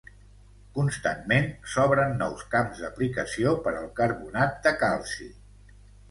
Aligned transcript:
Constantment 0.75 1.43
s'obren 1.73 2.15
nous 2.21 2.41
camps 2.55 2.81
d'aplicació 2.85 3.51
per 3.67 3.73
al 3.73 3.85
carbonat 3.99 4.57
de 4.69 4.73
calci. 4.85 5.29